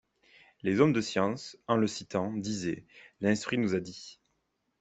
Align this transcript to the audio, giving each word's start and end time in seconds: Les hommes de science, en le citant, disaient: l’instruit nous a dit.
Les 0.63 0.79
hommes 0.79 0.93
de 0.93 0.99
science, 0.99 1.59
en 1.67 1.75
le 1.75 1.85
citant, 1.85 2.33
disaient: 2.33 2.85
l’instruit 3.19 3.59
nous 3.59 3.75
a 3.75 3.79
dit. 3.79 4.19